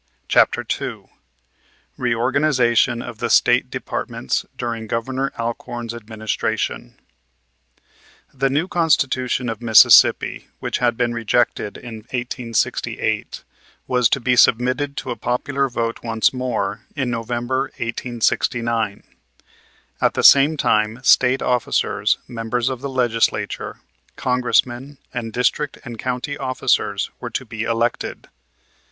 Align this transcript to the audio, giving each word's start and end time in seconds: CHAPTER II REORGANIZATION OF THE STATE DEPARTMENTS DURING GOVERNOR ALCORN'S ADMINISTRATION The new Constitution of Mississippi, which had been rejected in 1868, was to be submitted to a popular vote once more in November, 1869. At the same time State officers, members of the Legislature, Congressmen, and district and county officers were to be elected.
CHAPTER 0.27 0.65
II 0.81 1.11
REORGANIZATION 1.95 3.03
OF 3.03 3.19
THE 3.19 3.29
STATE 3.29 3.69
DEPARTMENTS 3.69 4.47
DURING 4.57 4.87
GOVERNOR 4.87 5.31
ALCORN'S 5.37 5.93
ADMINISTRATION 5.93 6.95
The 8.33 8.49
new 8.49 8.67
Constitution 8.67 9.47
of 9.47 9.61
Mississippi, 9.61 10.47
which 10.59 10.79
had 10.79 10.97
been 10.97 11.13
rejected 11.13 11.77
in 11.77 11.97
1868, 12.09 13.43
was 13.85 14.09
to 14.09 14.19
be 14.19 14.35
submitted 14.35 14.97
to 14.97 15.11
a 15.11 15.15
popular 15.15 15.69
vote 15.69 16.01
once 16.01 16.33
more 16.33 16.81
in 16.95 17.11
November, 17.11 17.65
1869. 17.77 19.03
At 20.01 20.15
the 20.15 20.23
same 20.23 20.57
time 20.57 20.97
State 21.03 21.43
officers, 21.43 22.17
members 22.27 22.69
of 22.69 22.81
the 22.81 22.89
Legislature, 22.89 23.81
Congressmen, 24.15 24.97
and 25.13 25.31
district 25.31 25.77
and 25.85 25.99
county 25.99 26.37
officers 26.39 27.11
were 27.19 27.29
to 27.29 27.45
be 27.45 27.61
elected. 27.65 28.29